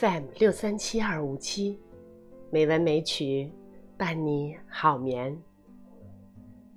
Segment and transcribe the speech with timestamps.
[0.00, 1.78] FM 六三七二五七，
[2.50, 3.48] 美文美曲
[3.96, 5.40] 伴你好眠。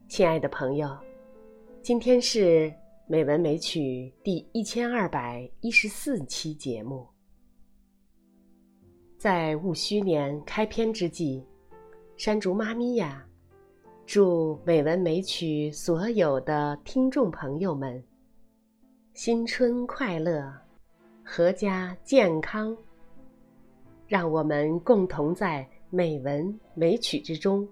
[0.08, 0.96] 亲爱的朋友，
[1.82, 2.72] 今天是
[3.08, 7.08] 美文美曲第一千二百一十四期节目。
[9.18, 11.44] 在戊戌年开篇之际，
[12.18, 13.26] 山竹妈咪呀，
[14.06, 18.04] 祝美文美曲所有的听众朋友们
[19.16, 20.54] 新春快乐，
[21.26, 22.78] 阖家健康。
[24.08, 27.68] 让我们共同在美文美曲之中，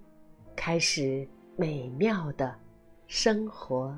[0.53, 1.25] 开始
[1.55, 2.53] 美妙的
[3.07, 3.97] 生活。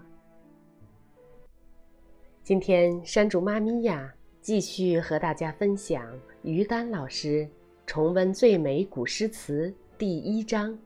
[2.43, 6.05] 今天山竹妈咪呀，继续和大家分享
[6.43, 7.49] 于丹老师
[7.87, 10.77] 重温最美古诗词第一章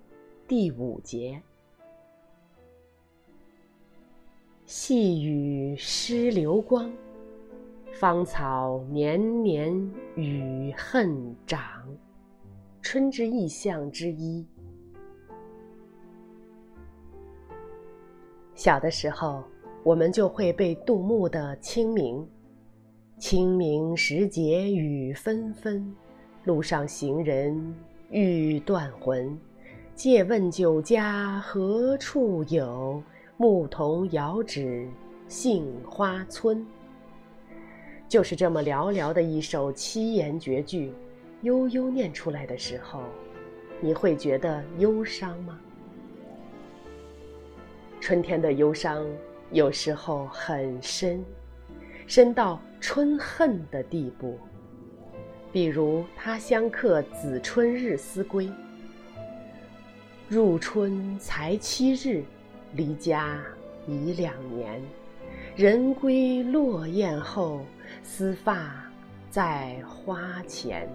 [0.47, 1.41] 第五节：
[4.65, 6.89] 细雨湿流光。
[8.01, 9.71] 芳草年年
[10.15, 11.63] 与恨长，
[12.81, 14.43] 春之意象之一。
[18.55, 19.43] 小的时候，
[19.83, 22.17] 我们就会背杜牧的《清明》
[23.21, 25.95] ：“清明时节雨纷纷，
[26.43, 27.75] 路上行人
[28.09, 29.39] 欲断魂。
[29.93, 32.99] 借问酒家何处有？
[33.37, 34.89] 牧童遥指
[35.27, 36.65] 杏花村。”
[38.11, 40.91] 就是这么寥寥的一首七言绝句，
[41.43, 43.03] 悠悠念出来的时候，
[43.79, 45.57] 你会觉得忧伤吗？
[48.01, 49.07] 春天的忧伤
[49.51, 51.23] 有时候很深，
[52.05, 54.37] 深到春恨的地步。
[55.53, 58.51] 比如他乡客子春日思归，
[60.27, 62.25] 入春才七日，
[62.73, 63.41] 离家
[63.87, 64.81] 已两年。
[65.55, 67.61] 人归落雁后。
[68.03, 68.83] 丝发
[69.29, 70.87] 在花前。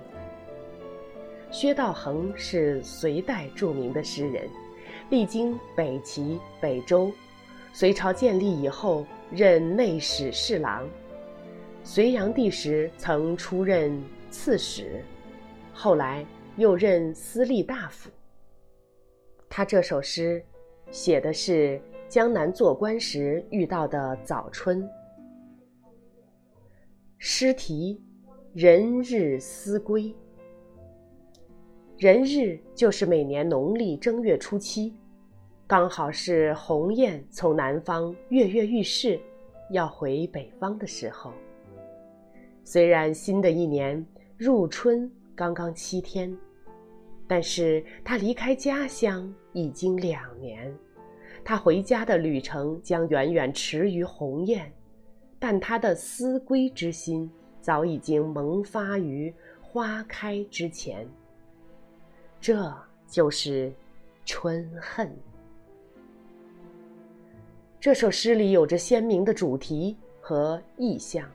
[1.51, 4.49] 薛道衡是隋代著名的诗人，
[5.11, 7.11] 历经北齐、北周。
[7.73, 10.89] 隋朝建立以后，任内史侍郎。
[11.85, 15.05] 隋炀帝时曾出任刺史，
[15.73, 18.11] 后来又任司隶大夫。
[19.49, 20.45] 他这首诗
[20.91, 24.87] 写的是江南做官时遇到的早春。
[27.19, 27.99] 诗题：
[28.53, 30.15] 人日思归。
[31.97, 34.95] 人日就是每年农历正月初七，
[35.67, 39.19] 刚好是鸿雁从南方跃跃欲试，
[39.71, 41.33] 要回北方的时候。
[42.65, 44.05] 虽然新的一年
[44.37, 46.37] 入春刚刚七天，
[47.27, 50.71] 但是他离开家乡已经两年，
[51.43, 54.71] 他回家的旅程将远远迟于鸿雁。
[55.49, 57.31] 但他的思归之心
[57.61, 61.09] 早已经萌发于花开之前。
[62.41, 62.77] 这
[63.07, 63.73] 就是
[64.25, 65.09] 春恨。
[67.79, 71.31] 这首诗里有着鲜明的主题和意象，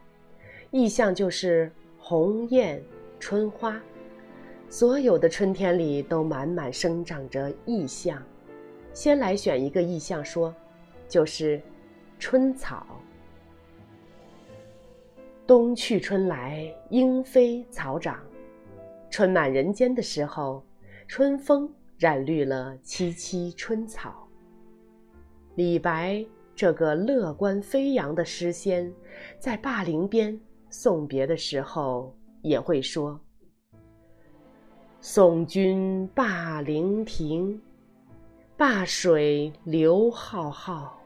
[0.72, 2.84] 意象就是鸿雁、
[3.18, 3.82] 春花，
[4.70, 8.22] 所有的春天里都满满生长着意象。
[8.94, 10.54] 先来选一个意象说，
[11.08, 11.62] 就是
[12.20, 12.86] 春草。
[15.47, 18.19] 冬去春来，莺飞草长，
[19.09, 20.63] 春满人间的时候，
[21.07, 24.28] 春风染绿了萋萋春草。
[25.56, 26.24] 李白
[26.56, 28.94] 这个乐观飞扬的诗仙，
[29.40, 33.19] 在灞陵边送别的时候也会说
[35.02, 37.62] ：“送君灞陵亭，
[38.58, 40.97] 灞水流浩浩，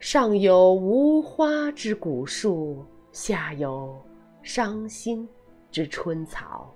[0.00, 2.82] 上有无花之古树。”
[3.20, 4.00] 下有
[4.44, 5.28] 伤心
[5.72, 6.72] 之春草。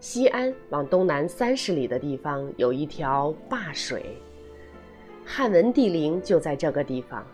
[0.00, 4.18] 西安往东南三十里的地方有一条灞水，
[5.24, 7.26] 汉文帝陵就在这个地方，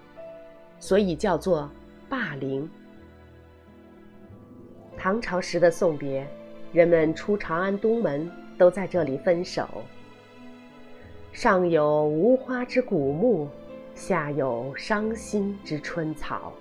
[0.79, 1.69] 所以叫做
[2.09, 2.71] 灞陵。
[4.97, 6.25] 唐朝时的送别，
[6.73, 9.67] 人们出长安东门都在这里分手。
[11.33, 13.49] 上有无花之古木。
[13.97, 16.53] 下有伤心之春草。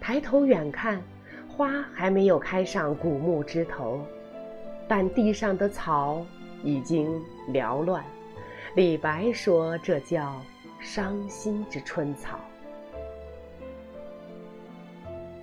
[0.00, 1.02] 抬头远看，
[1.48, 4.00] 花还没有开上古木枝头，
[4.86, 6.24] 但地上的草
[6.62, 7.20] 已经
[7.52, 8.04] 缭乱。
[8.76, 10.40] 李白说：“这叫
[10.78, 12.38] 伤心之春草。”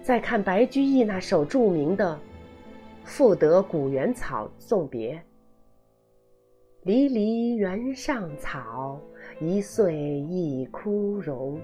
[0.01, 2.16] 再看白居易那首著名的
[3.04, 5.16] 《赋得古原草送别》
[6.83, 8.98] ：“离离原上草。”
[9.39, 11.59] 一岁一枯荣，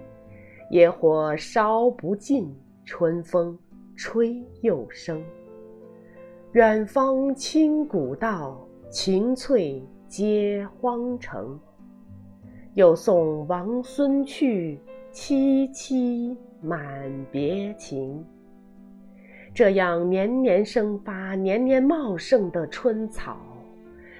[0.69, 2.53] 野火烧不尽，
[2.85, 3.57] 春风
[3.95, 5.21] 吹又生。
[6.53, 11.59] 远芳侵古道，晴翠接荒城。
[12.73, 14.79] 又送王孙去，
[15.11, 18.25] 萋萋满别情。
[19.53, 23.37] 这样年年生发、年年茂盛的春草，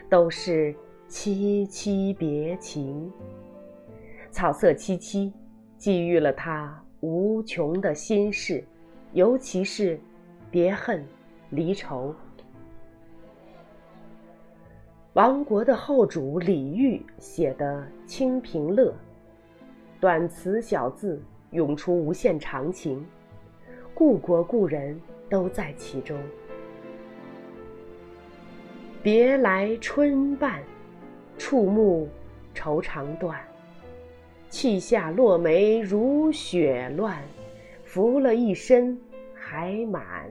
[0.09, 0.75] 都是
[1.07, 3.11] 萋萋别情。
[4.31, 5.31] 草色萋萋，
[5.77, 8.63] 寄予了他无穷的心事，
[9.13, 9.99] 尤其是
[10.51, 11.03] 别恨、
[11.49, 12.13] 离愁。
[15.13, 18.91] 亡国的后主李煜写的《清平乐》，
[19.99, 21.21] 短词小字，
[21.51, 23.03] 涌出无限长情，
[23.93, 26.17] 故国故人都在其中。
[29.01, 30.61] 别来春半，
[31.37, 32.07] 触目
[32.53, 33.48] 愁肠断。
[34.49, 37.21] 泣下落梅如雪乱，
[37.83, 38.99] 拂了一身
[39.33, 40.27] 还满。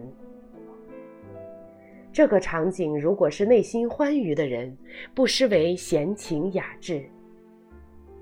[2.12, 4.76] 这个场景，如果是内心欢愉的人，
[5.14, 7.08] 不失为闲情雅致。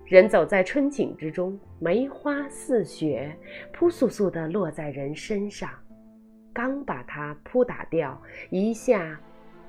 [0.04, 3.34] 人走在春景之中，梅花似雪，
[3.72, 5.70] 扑簌簌地落在人身上，
[6.52, 8.20] 刚把它扑打掉，
[8.50, 9.18] 一下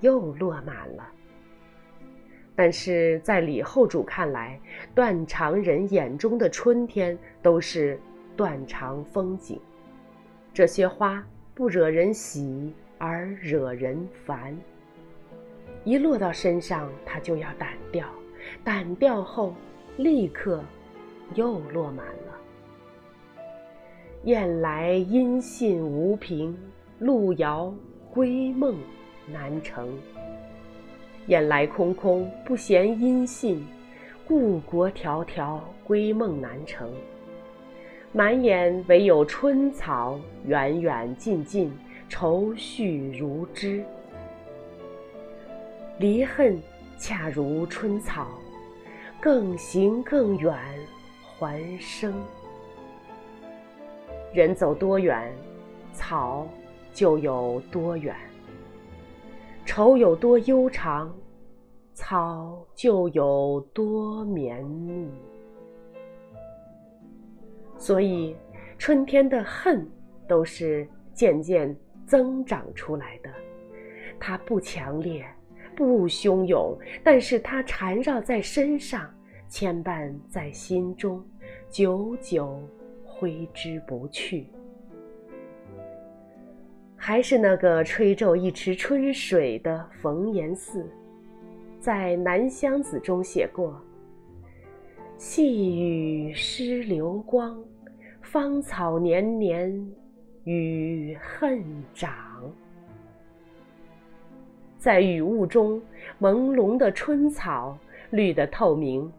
[0.02, 1.10] 又落满了。
[2.58, 4.60] 但是在李后主看来，
[4.96, 8.00] 断肠人眼中的春天都是
[8.36, 9.62] 断肠风景。
[10.52, 11.24] 这些花
[11.54, 14.58] 不惹人喜，而惹人烦。
[15.84, 18.08] 一落到身上，它就要掸掉，
[18.66, 19.54] 掸掉后，
[19.98, 20.64] 立刻
[21.36, 22.42] 又落满了。
[24.24, 26.58] 雁来音信无凭，
[26.98, 27.72] 路遥
[28.12, 28.76] 归梦
[29.32, 29.96] 难成。
[31.28, 33.58] 雁来空空，不衔音信；
[34.26, 36.90] 故国迢迢，归梦难成。
[38.14, 41.70] 满眼唯有春草，远远近近，
[42.08, 43.84] 愁绪如织。
[46.00, 46.58] 离恨
[46.98, 48.28] 恰如春草，
[49.20, 50.56] 更行更远，
[51.22, 52.14] 还生。
[54.34, 55.30] 人走多远，
[55.92, 56.48] 草
[56.94, 58.16] 就有多远。
[59.68, 61.14] 愁有多悠长，
[61.94, 65.12] 草就有多绵密。
[67.78, 68.34] 所以，
[68.78, 69.86] 春天的恨
[70.26, 71.76] 都是渐渐
[72.06, 73.30] 增长出来的。
[74.18, 75.28] 它不强烈，
[75.76, 76.74] 不汹涌，
[77.04, 79.14] 但是它缠绕在身上，
[79.50, 81.22] 牵绊在心中，
[81.70, 82.58] 久久
[83.04, 84.48] 挥之不去。
[87.00, 90.84] 还是那个吹皱一池春水的冯延巳，
[91.80, 93.80] 在《南乡子》中写过
[95.16, 97.58] ：“细雨湿流光，
[98.22, 99.90] 芳草年年
[100.44, 101.64] 与恨
[101.94, 102.12] 长。”
[104.78, 105.82] 在雨雾中，
[106.20, 107.78] 朦胧的春草
[108.10, 109.10] 绿得透明，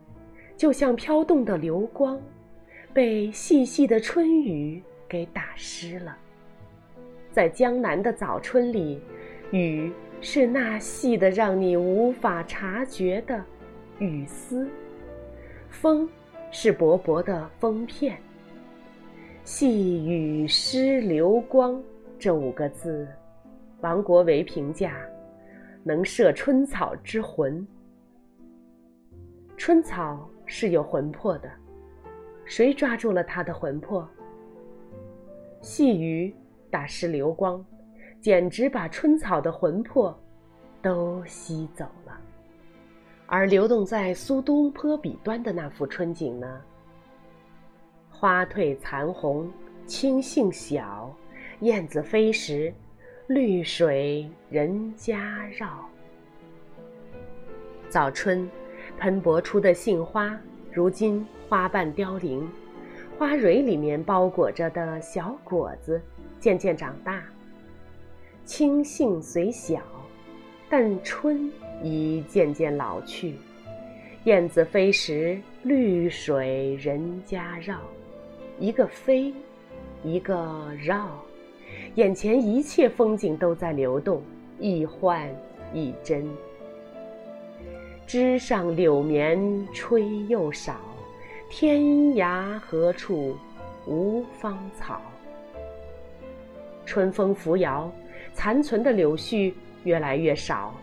[0.56, 2.20] 就像飘动的流光，
[2.92, 6.16] 被细细的春雨给打湿了。
[7.38, 9.00] 在江南的早春里，
[9.52, 13.40] 雨是那细的让你无法察觉的
[14.00, 14.68] 雨丝，
[15.68, 16.10] 风
[16.50, 18.18] 是薄薄的风片。
[19.44, 21.80] 细雨湿流光
[22.18, 23.06] 这五个字，
[23.82, 24.96] 王国维评价
[25.84, 27.64] 能摄春草之魂。
[29.56, 31.48] 春草是有魂魄的，
[32.44, 34.08] 谁抓住了它的魂魄？
[35.60, 36.34] 细雨。
[36.70, 37.64] 打湿流光，
[38.20, 40.18] 简直把春草的魂魄
[40.80, 42.18] 都吸走了。
[43.26, 46.60] 而流动在苏东坡笔端的那幅春景呢？
[48.10, 49.50] 花褪残红，
[49.86, 51.14] 青杏小，
[51.60, 52.72] 燕子飞时，
[53.26, 55.88] 绿水人家绕。
[57.88, 58.48] 早春
[58.98, 60.38] 喷薄出的杏花，
[60.72, 62.50] 如今花瓣凋零，
[63.18, 66.00] 花蕊里面包裹着的小果子。
[66.40, 67.22] 渐渐长大，
[68.44, 69.80] 青杏虽小，
[70.68, 71.50] 但春
[71.82, 73.34] 已渐渐老去。
[74.24, 77.80] 燕子飞时，绿水人家绕。
[78.58, 79.32] 一个飞，
[80.04, 81.08] 一个绕，
[81.94, 84.22] 眼前一切风景都在流动，
[84.58, 85.28] 一幻
[85.72, 86.28] 一真。
[88.06, 90.80] 枝上柳绵吹又少，
[91.50, 91.80] 天
[92.14, 93.36] 涯何处
[93.86, 95.00] 无芳草？
[96.88, 97.92] 春风扶摇，
[98.32, 99.52] 残存的柳絮
[99.84, 100.74] 越来越少，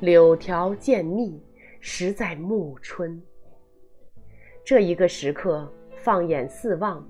[0.00, 1.42] 柳条渐密，
[1.80, 3.18] 实在暮春。
[4.62, 5.66] 这一个时刻，
[5.96, 7.02] 放眼四望，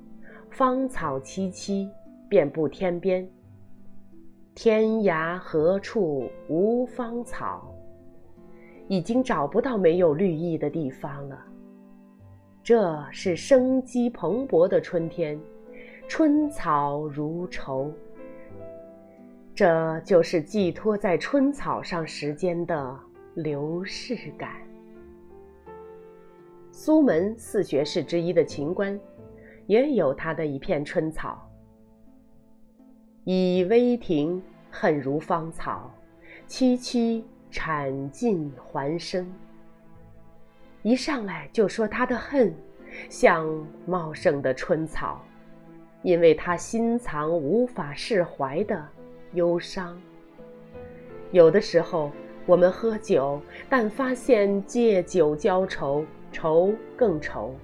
[0.48, 1.90] 芳草萋萋，
[2.28, 3.28] 遍布天边，
[4.54, 7.74] 天涯何处无芳草？
[8.86, 11.36] 已经找不到没有绿意的地方了。
[12.62, 15.36] 这是生机蓬勃的春天，
[16.06, 17.92] 春草如愁。
[19.60, 22.98] 这就是寄托在春草上时间的
[23.34, 24.52] 流逝感。
[26.72, 28.98] 苏门四学士之一的秦观，
[29.66, 31.46] 也有他的一片春草。
[33.24, 35.92] 以微庭，恨如芳草，
[36.48, 39.30] 萋萋产尽还生。
[40.80, 42.50] 一上来就说他的恨，
[43.10, 43.46] 像
[43.84, 45.22] 茂盛的春草，
[46.00, 48.82] 因为他心藏无法释怀的
[49.34, 50.00] 忧伤。
[51.32, 52.10] 有的时候，
[52.46, 57.54] 我们喝酒，但发现借酒浇愁，愁更愁；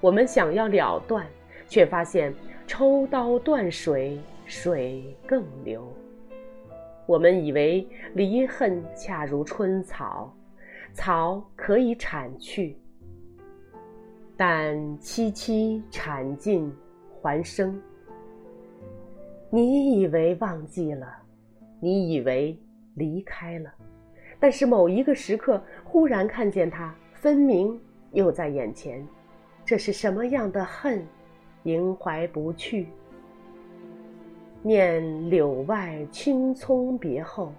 [0.00, 1.26] 我们想要了断，
[1.68, 2.34] 却发现
[2.66, 4.18] 抽刀断水。
[4.50, 5.92] 水更流。
[7.04, 10.34] 我们以为离恨恰如春草，
[10.94, 12.78] 草可以铲去，
[14.38, 16.74] 但萋萋铲尽
[17.20, 17.78] 还生。
[19.50, 21.06] 你以为忘记了，
[21.80, 22.58] 你以为
[22.94, 23.72] 离开了，
[24.38, 27.80] 但是某一个时刻，忽然看见他，分明
[28.12, 29.06] 又在眼前。
[29.64, 31.02] 这是什么样的恨，
[31.62, 32.88] 萦怀不去？
[34.62, 37.52] 念柳外青葱别后，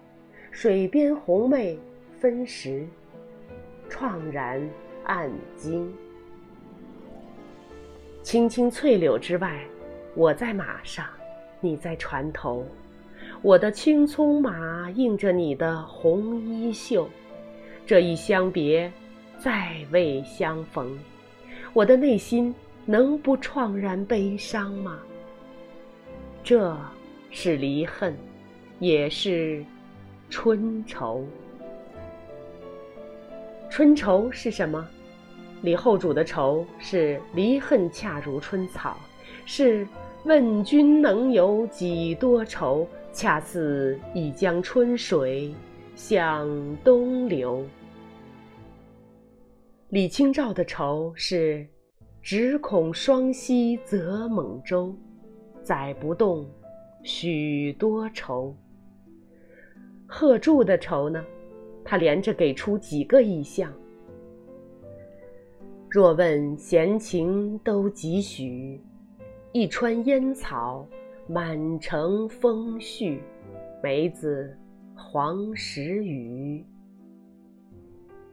[0.52, 1.80] 水边红梅
[2.20, 2.86] 分时，
[3.90, 4.62] 怆然
[5.06, 5.92] 暗惊。
[8.22, 9.64] 青青翠柳之外，
[10.14, 11.06] 我在马上，
[11.60, 12.66] 你在船头。
[13.42, 17.08] 我的青葱马映着你的红衣袖，
[17.86, 18.92] 这一相别，
[19.38, 20.98] 再未相逢，
[21.74, 22.54] 我的内心
[22.86, 25.00] 能不怆然悲伤吗？
[26.44, 26.76] 这
[27.30, 28.18] 是离恨，
[28.80, 29.64] 也是
[30.30, 31.26] 春愁。
[33.70, 34.88] 春愁是什么？
[35.62, 38.98] 李后主的愁是离恨恰如春草，
[39.46, 39.86] 是
[40.26, 42.88] 问君能有几多愁？
[43.12, 45.52] 恰似一江春水
[45.96, 46.48] 向
[46.84, 47.66] 东流。
[49.90, 51.66] 李清照的愁是
[52.22, 54.96] 只恐双溪舴猛舟。
[55.64, 56.50] 载不动
[57.04, 58.56] 许多愁。
[60.08, 61.24] 贺铸的愁呢？
[61.84, 63.72] 他连着给出几个意象：
[65.90, 68.82] 若问闲情都几许，
[69.52, 70.86] 一川烟草
[71.28, 73.18] 满城风絮，
[73.82, 74.56] 梅子
[74.96, 76.64] 黄时雨。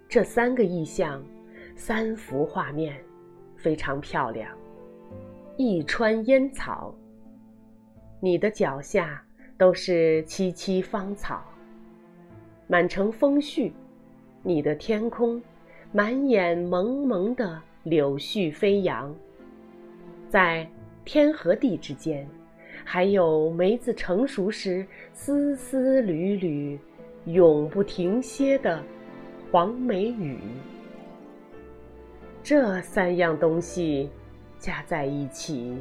[0.06, 1.22] 这三个意象，
[1.74, 2.94] 三幅画面，
[3.56, 4.54] 非常漂亮。
[5.56, 6.94] 一川烟草。
[8.20, 9.24] 你的脚下
[9.56, 11.42] 都是萋萋芳草，
[12.66, 13.72] 满城风絮；
[14.42, 15.42] 你的天空
[15.92, 19.14] 满眼蒙蒙的柳絮飞扬，
[20.28, 20.68] 在
[21.06, 22.28] 天和地之间，
[22.84, 26.78] 还有梅子成熟时丝丝缕缕、
[27.26, 28.82] 永不停歇的
[29.50, 30.36] 黄梅雨。
[32.42, 34.10] 这三样东西
[34.58, 35.76] 加在一起。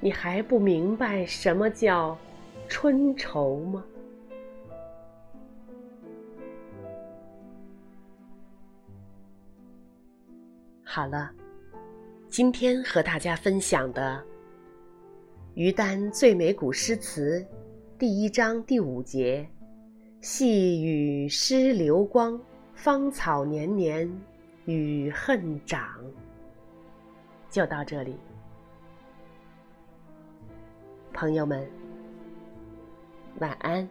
[0.00, 2.18] 你还不明白什么叫
[2.68, 3.84] 春愁吗？
[10.82, 11.32] 好了，
[12.34, 14.20] 今天和大家分享的
[15.54, 17.38] 《于丹最美古诗词》
[17.96, 19.48] 第一章第五节
[20.20, 22.36] “细雨湿流光，
[22.74, 24.12] 芳草年年
[24.64, 25.88] 与恨长”，
[27.48, 28.16] 就到这里。
[31.12, 31.64] 朋友们，
[33.38, 33.88] 晚安。